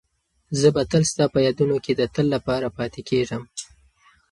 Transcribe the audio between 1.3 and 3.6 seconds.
په یادونو کې د تل لپاره پاتې کېږم.